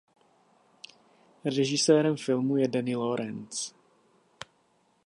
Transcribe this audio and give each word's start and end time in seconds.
Režisérem 1.45 2.17
filmu 2.17 2.57
je 2.57 2.67
Denny 2.67 2.95
Lawrence. 2.95 3.73